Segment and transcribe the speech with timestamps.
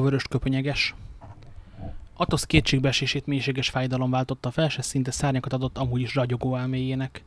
[0.00, 0.94] vörös köpönyeges.
[2.16, 7.24] Atos kétségbeesését mélységes fájdalom váltotta fel, se szinte szárnyakat adott amúgy is ragyogó elméjének.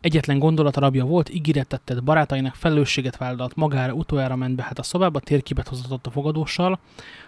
[0.00, 4.82] Egyetlen gondolata rabja volt, ígéretet tett barátainak, felelősséget vállalt magára, utoljára ment be hát a
[4.82, 6.78] szobába, térképet hozatott a fogadóssal,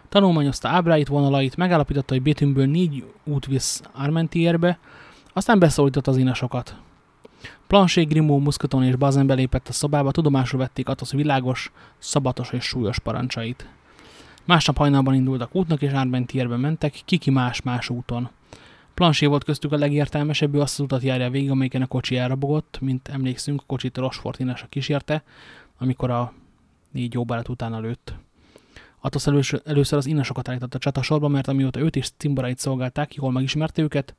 [0.09, 4.79] tanulmányozta ábráit, vonalait, megállapította, hogy Bétünkből négy út visz Armentierbe,
[5.33, 6.77] aztán beszólított az inasokat.
[7.66, 12.98] Plansé, Grimó, Muszkaton és Bazen belépett a szobába, tudomásul vették Atosz világos, szabatos és súlyos
[12.98, 13.69] parancsait.
[14.46, 18.28] Másnap hajnalban indultak útnak, és Armentierbe mentek, kiki más-más úton.
[18.95, 22.79] Plansé volt köztük a legértelmesebb, ő azt az utat járja végig, amelyiken a kocsi elrabogott,
[22.80, 25.23] mint emlékszünk, a kocsit Rosfort a kísérte,
[25.79, 26.32] amikor a
[26.90, 28.15] négy jó barát utána lőtt.
[29.01, 33.82] Atosz először, az innasokat állított a csatasorba, mert amióta őt és cimborait szolgálták, jól megismerte
[33.82, 34.15] őket,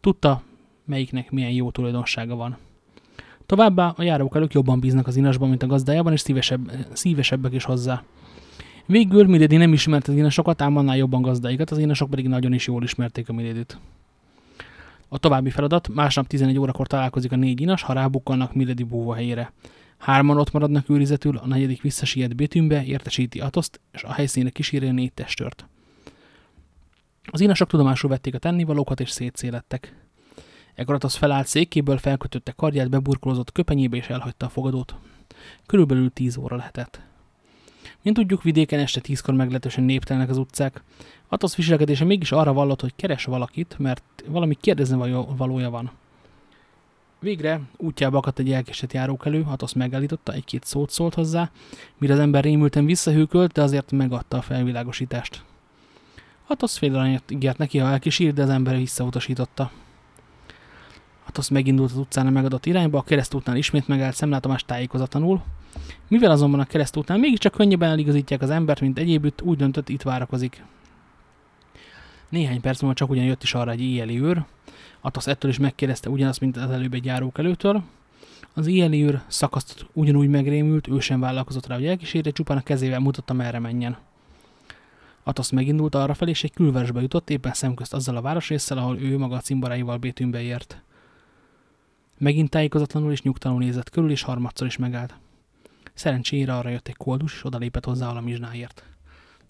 [0.00, 0.42] tudta,
[0.84, 2.56] melyiknek milyen jó tulajdonsága van.
[3.46, 7.64] Továbbá a járók elők jobban bíznak az inasban, mint a gazdájában, és szívesebb, szívesebbek is
[7.64, 8.02] hozzá.
[8.90, 12.66] Végül Milady nem ismerte az inasokat, ám annál jobban gazdáikat, az inasok pedig nagyon is
[12.66, 13.78] jól ismerték a Milédit.
[15.08, 19.52] A további feladat, másnap 11 órakor találkozik a négy inas, ha rábukkannak Milady búva helyére.
[19.98, 25.12] Hárman ott maradnak őrizetül, a negyedik visszasiet Bétűnbe, értesíti Atoszt, és a helyszínre kísérje négy
[25.12, 25.68] testört.
[27.24, 29.94] Az inasok tudomásul vették a tennivalókat, és szétszélettek.
[30.74, 34.94] Ekkor Atosz felállt székéből, felkötötte kardját, beburkolózott köpenyébe, és elhagyta a fogadót.
[35.66, 37.08] Körülbelül tíz óra lehetett.
[38.02, 40.82] Mint tudjuk, vidéken este tízkor meglehetősen néptelenek az utcák.
[41.28, 45.90] Atosz viselkedése mégis arra vallott, hogy keres valakit, mert valami kérdezni valója van.
[47.20, 51.50] Végre útjába akadt egy elkésett járókelő, Atosz megállította, egy-két szót szólt hozzá,
[51.98, 55.44] mire az ember rémülten visszahűkölt, de azért megadta a felvilágosítást.
[56.46, 59.70] Atosz fél aranyat ígért neki, ha elkísír, de az ember visszautasította.
[61.26, 65.42] Atosz megindult az utcán a megadott irányba, a keresztútnál ismét megállt szemlátomás tájékozatlanul.
[66.08, 70.64] Mivel azonban a keresztútnál mégiscsak könnyebben eligazítják az embert, mint egyébütt, úgy döntött, itt várakozik.
[72.28, 74.44] Néhány perc múlva csak ugyan jött is arra egy éjjeli őr.
[75.00, 77.82] Atosz ettől is megkérdezte ugyanazt, mint az előbb egy járók előtől.
[78.54, 83.00] Az éjjeli őr szakaszt ugyanúgy megrémült, ő sem vállalkozott rá, hogy elkísérje, csupán a kezével
[83.00, 83.96] mutatta, merre menjen.
[85.22, 89.18] Atosz megindult arra felé, és egy külvárosba jutott, éppen szemközt azzal a városrészsel, ahol ő
[89.18, 90.82] maga a cimboráival Bétűnbe ért.
[92.18, 95.14] Megint tájékozatlanul és nyugtalanul nézett körül, és harmadszor is megállt.
[96.00, 98.84] Szerencsére arra jött egy koldus, és odalépett hozzá a mizsnáért.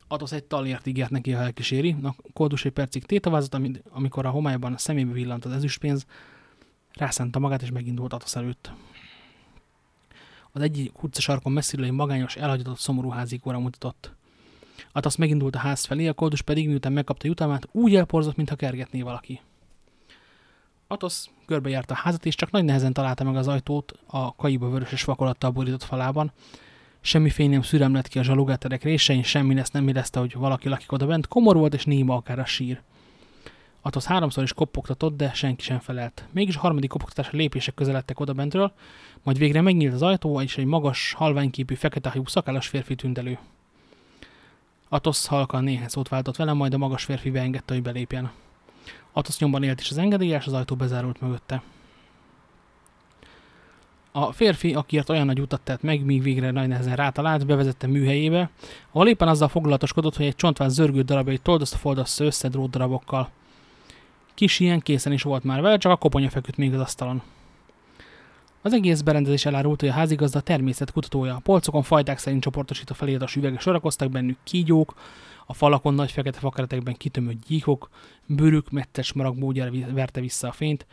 [0.08, 1.96] Atosz egy talért ígért neki, ha elkíséri.
[2.02, 3.56] A koldus egy percig tétavázott,
[3.90, 6.06] amikor a homályban a szemébe villant az ezüstpénz,
[6.92, 8.72] rászánta magát, és megindult Atosz előtt.
[10.52, 14.12] Az egyik utcasarkon messziről egy magányos, elhagyatott szomorú házikóra mutatott.
[14.92, 19.02] Atosz megindult a ház felé, a koldus pedig, miután megkapta jutalmát, úgy elporzott, mintha kergetné
[19.02, 19.40] valaki.
[20.92, 24.92] Atosz körbejárta a házat, és csak nagy nehezen találta meg az ajtót a kaiba vörös
[24.92, 26.32] és vakolattal borított falában.
[27.00, 30.68] Semmi fény nem szürem lett ki a zsalugáterek résein, semmi lesz nem érezte, hogy valaki
[30.68, 32.82] lakik oda bent, komor volt és néma akár a sír.
[33.80, 36.24] Atosz háromszor is kopogtatott, de senki sem felelt.
[36.32, 38.72] Mégis a harmadik kopogtatásra lépések közeledtek oda bentről,
[39.22, 43.38] majd végre megnyílt az ajtó, és egy magas, halványképű, fekete hajú szakállas férfi tűnt elő.
[44.88, 48.30] Atosz halkan néhány szót váltott velem, majd a magas férfi beengedte, hogy belépjen.
[49.12, 51.62] Atosz nyomban élt is az engedélyes, az ajtó bezárult mögötte.
[54.12, 58.50] A férfi, akiért olyan nagy utat tett meg, míg végre nagy nehezen rátalált, bevezette műhelyébe,
[58.90, 63.30] ahol éppen azzal foglalatoskodott, hogy egy csontván zörgő darabjait toldozta foldozta össze drót darabokkal.
[64.34, 67.22] Kis ilyen készen is volt már vele, csak a koponya feküdt még az asztalon.
[68.62, 71.34] Az egész berendezés elárult, hogy a házigazda természetkutatója.
[71.34, 74.94] A polcokon fajták szerint csoportosítva feliratos üvegek sorakoztak bennük kígyók,
[75.46, 77.90] a falakon nagy fekete fakeretekben kitömött gyíkok,
[78.26, 80.86] bőrük mettes maragmódjára verte vissza a fényt,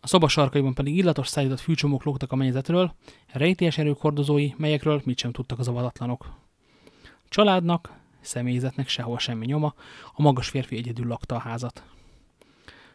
[0.00, 2.94] a szoba sarkaiban pedig illatos szállított fűcsomók lógtak a mennyezetről,
[3.32, 6.30] rejtélyes erők hordozói, melyekről mit sem tudtak az avadatlanok.
[7.28, 9.74] Családnak, személyzetnek sehol semmi nyoma,
[10.14, 11.82] a magas férfi egyedül lakta a házat.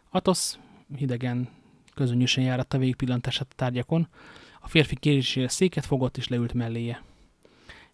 [0.10, 0.58] Atosz
[0.96, 1.50] hidegen,
[1.94, 4.08] közönösen járatta végig pillantását a tárgyakon,
[4.60, 7.04] a férfi kérésére széket fogott és leült melléje.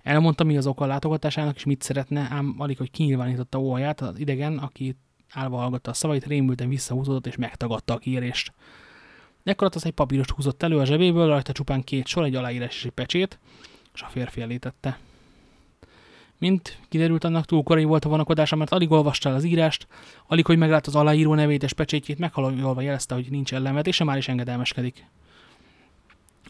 [0.04, 4.20] Elmondta, mi az oka a látogatásának, és mit szeretne, ám alig, hogy kinyilvánította óhaját, az
[4.20, 4.96] idegen, aki
[5.34, 8.54] állva hallgatta a szavait, rémülten visszahúzódott és megtagadta a kérést.
[9.44, 12.86] Ekkor az egy papírost húzott elő a zsebéből, rajta csupán két sor, egy aláírás és
[12.86, 13.40] egy pecsét,
[13.94, 15.00] és a férfi elétette.
[16.40, 19.88] Mint kiderült, annak túl korai volt a vonakodása, mert alig olvasta az írást,
[20.28, 24.28] alig, hogy meglát az aláíró nevét és pecsétjét, meghalolva jelezte, hogy nincs ellenvetése, már is
[24.28, 25.06] engedelmeskedik.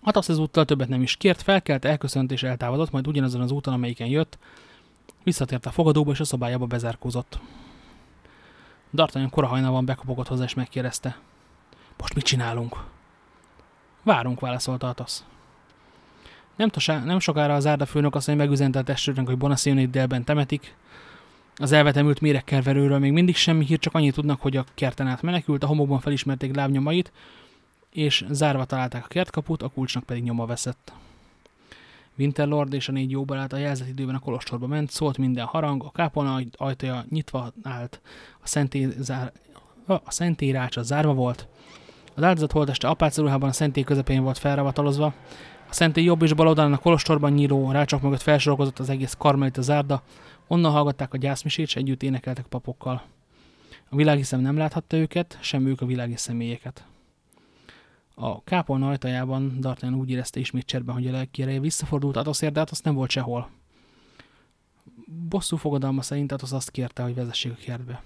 [0.01, 4.07] Atasz ezúttal többet nem is kért, felkelt, elköszönt és eltávolodott, majd ugyanazon az úton, amelyiken
[4.07, 4.37] jött,
[5.23, 7.39] visszatért a fogadóba és a szobájába bezárkózott.
[8.95, 11.19] D'Artagnan korahajnalban bekopogott hozzá és megkérdezte.
[11.97, 12.83] Most mit csinálunk?
[14.03, 15.25] Várunk, válaszolta Atasz.
[16.59, 20.23] Nem, tosá, nem sokára az árda főnök azt, hogy megüzente a testőrnek, hogy Bonacionit délben
[20.23, 20.75] temetik.
[21.55, 25.63] Az elvetemült méregkerverőről még mindig semmi hír, csak annyit tudnak, hogy a kerten át menekült,
[25.63, 27.11] a homokban felismerték lábnyomait,
[27.91, 30.93] és zárva találták a kertkaput, a kulcsnak pedig nyoma veszett.
[32.17, 35.83] Winterlord és a négy jó barát a jelzett időben a kolostorba ment, szólt minden harang,
[35.83, 38.01] a kápolna ajtaja nyitva állt,
[38.41, 39.31] a szentély, zár,
[39.85, 41.47] a szentély rácsa zárva volt,
[42.15, 45.13] az áldozat holteste apácaruhában a szentély közepén volt felravatalozva,
[45.69, 49.61] a szentély jobb és bal oldalán a kolostorban nyíló rácsok mögött felsorokozott az egész karmelita
[49.61, 50.03] zárda,
[50.47, 53.03] onnan hallgatták a gyászmisét, és együtt énekeltek papokkal.
[53.89, 56.85] A világiszem nem láthatta őket, sem ők a világi személyeket.
[58.15, 62.81] A kápolna ajtajában D'Artagnan úgy érezte ismét cserben, hogy a lelkére visszafordult Atoszért, de Atosz
[62.81, 63.49] nem volt sehol.
[65.29, 68.01] Bosszú fogadalma szerint Atosz azt kérte, hogy vezessék a kertbe.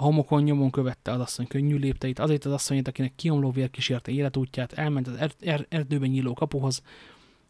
[0.00, 4.12] A homokon nyomon követte az asszony könnyű lépteit, azért az asszonyét, akinek kiomló vér kísérte
[4.12, 6.82] életútját, elment az er er erdőben nyíló kapuhoz,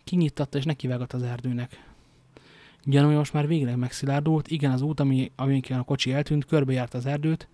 [0.05, 1.85] kinyittatta és nekivágott az erdőnek.
[2.85, 7.07] Gyanúja most már végleg megszilárdult, igen, az út, ami, aminken a kocsi eltűnt, körbejárt az
[7.07, 7.49] erdőt,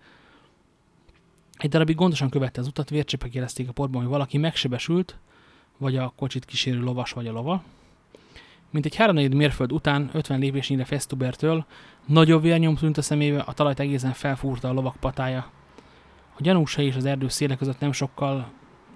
[1.57, 5.17] egy darabig gondosan követte az utat, vércsepek jelezték a porban, hogy valaki megsebesült,
[5.77, 7.63] vagy a kocsit kísérő lovas, vagy a lova.
[8.69, 11.65] Mint egy háromnegyed mérföld után, 50 lépésnyire Festubertől,
[12.05, 15.51] nagyobb vérnyom tűnt a szemébe, a talajt egészen felfúrta a lovak patája.
[16.33, 18.51] A gyanús hely és az erdő széle között nem sokkal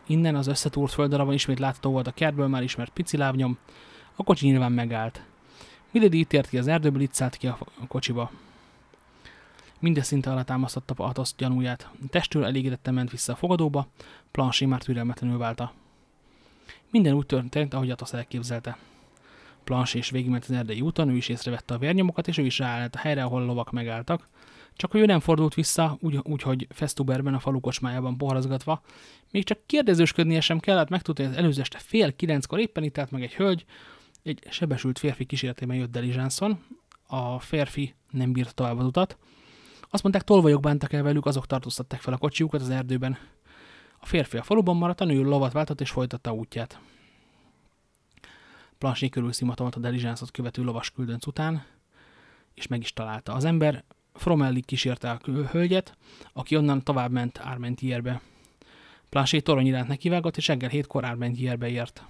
[0.07, 3.57] innen az összetúrt földdarabon ismét látható volt a kertből már ismert pici lábnyom,
[4.15, 5.23] a kocsi nyilván megállt.
[5.91, 7.57] Milady itt ért ki az erdőből, itt szállt ki a
[7.87, 8.31] kocsiba.
[9.79, 11.89] Minden szinte támasztotta Athos gyanúját.
[12.09, 13.87] Testről elégedetten ment vissza a fogadóba,
[14.31, 15.73] Planchy már türelmetlenül válta.
[16.89, 18.77] Minden úgy történt, ahogy Athos elképzelte.
[19.63, 22.95] Planchy is végigment az erdei úton, ő is észrevette a vérnyomokat, és ő is ráállt
[22.95, 24.29] a helyre, ahol a lovak megálltak.
[24.75, 28.81] Csak hogy ő nem fordult vissza, úgyhogy úgy, Festuberben a falu kocsmájában poharazgatva,
[29.31, 33.11] még csak kérdezősködnie sem kellett, megtudta, hogy az előző este fél kilenckor éppen itt állt
[33.11, 33.65] meg egy hölgy,
[34.23, 36.63] egy sebesült férfi kísérletében jött Delizsánszon.
[37.07, 39.17] A férfi nem bírta tovább az utat,
[39.93, 43.17] azt mondták, tolvajok bántak el velük, azok tartóztatták fel a kocsiukat az erdőben.
[43.99, 46.79] A férfi a faluban maradt, a nő lovat váltott és folytatta útját.
[48.81, 51.65] Plansé körül szimatolt a delizsánszot követő lovas küldönc után,
[52.53, 53.33] és meg is találta.
[53.33, 53.83] Az ember
[54.13, 55.19] Fromellig kísérte a
[55.51, 55.97] hölgyet,
[56.33, 58.21] aki onnan tovább ment Armentierbe.
[59.09, 62.03] Plansé torony iránt nekivágott, és reggel hétkor Armentierbe ért.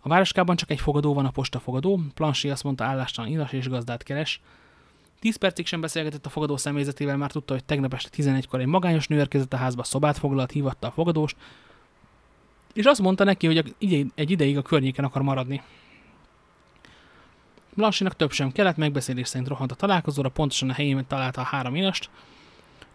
[0.00, 2.00] A városkában csak egy fogadó van, a postafogadó.
[2.14, 4.40] Plansé azt mondta, állástalan iras és gazdát keres,
[5.20, 9.06] Tíz percig sem beszélgetett a fogadó személyzetével, már tudta, hogy tegnap este 11-kor egy magányos
[9.06, 11.36] nő érkezett a házba, szobát foglalt, hívatta a fogadóst,
[12.72, 13.74] és azt mondta neki, hogy
[14.14, 15.62] egy ideig a környéken akar maradni.
[17.74, 21.74] Blanchinak több sem kellett, megbeszélés szerint rohant a találkozóra, pontosan a helyén találta a három
[21.74, 22.10] inast,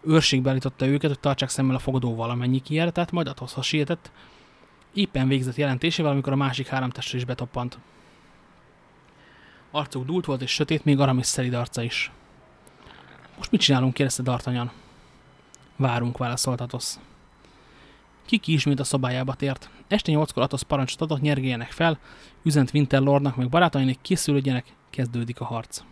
[0.00, 4.10] őrségbe állította őket, hogy tartsák szemmel a fogadó valamennyi kijáratát, majd Athoszhoz sietett,
[4.94, 7.78] éppen végzett jelentésével, amikor a másik három testre is betoppant.
[9.70, 12.10] Arcuk dúlt volt és sötét, még Aramis szelid arca is.
[13.36, 14.70] Most mit csinálunk, kérdezte D'Artagnan.
[15.76, 16.98] Várunk, válaszolt Atosz.
[18.28, 19.70] Kiki ismét a szobájába tért.
[19.86, 21.98] Este nyolckor Atosz parancsot adott, nyergéljenek fel,
[22.42, 25.82] üzent Winterlordnak meg barátainak, készülődjenek, kezdődik a harc.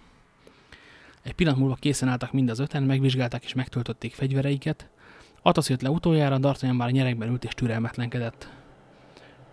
[1.22, 4.88] Egy pillanat múlva készen álltak mind az öten, megvizsgálták és megtöltötték fegyvereiket.
[5.42, 8.50] Atosz jött le utoljára, D'Artagnan már a nyerekben ült és türelmetlenkedett.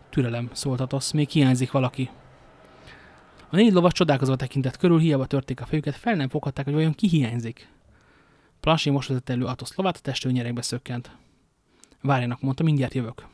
[0.09, 2.09] Türelem, szólt Atosz, még hiányzik valaki.
[3.49, 6.93] A négy lovas csodálkozva tekintett körül, hiába törték a fejüket, fel nem foghatták, hogy vajon
[6.93, 7.69] ki hiányzik.
[8.59, 11.11] Plansé most vezette elő Atosz lovát, a testő nyerekbe szökkent.
[12.03, 13.27] Várjanak, mondta, mindjárt jövök.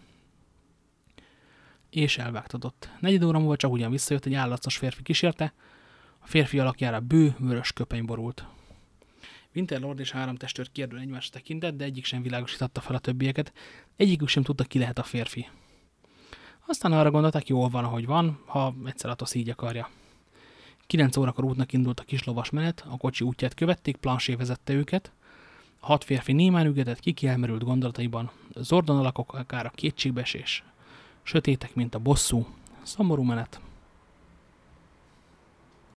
[1.90, 2.90] És elvágtatott.
[3.00, 5.54] Negyed óra múlva csak ugyan visszajött, egy állatszos férfi kísérte,
[6.20, 8.46] a férfi alakjára bő, vörös köpeny borult.
[9.56, 13.54] Winterlord és három testőr kérdő egymást tekintett, de egyik sem világosította fel a többieket,
[13.96, 15.48] egyikük sem tudta, ki lehet a férfi.
[16.66, 19.90] Aztán arra gondoltak, jól van, ahogy van, ha egyszer Atosz így akarja.
[20.88, 25.12] 9 órakor útnak indult a kis lovas menet, a kocsi útját követték, plansé vezette őket.
[25.80, 30.64] Hat férfi némán ügetett, kiki elmerült gondolataiban, zordon alakok akár a kétségbesés.
[31.24, 32.48] Sötétek, mint a bosszú,
[32.84, 33.62] szomorú menet.